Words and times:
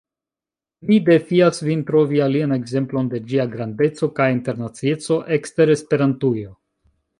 Mi 0.91 0.95
defias 1.09 1.61
vin 1.67 1.83
trovi 1.89 2.21
alian 2.29 2.55
ekzemplon 2.57 3.13
de 3.13 3.21
ĝia 3.33 3.47
grandeco 3.53 4.11
kaj 4.21 4.29
internacieco, 4.39 5.21
ekster 5.39 5.77
Esperantujo. 5.79 6.59